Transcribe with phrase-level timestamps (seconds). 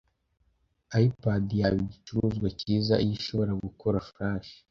[1.05, 4.49] iPad yaba igicuruzwa cyiza iyo ishobora gukora Flash.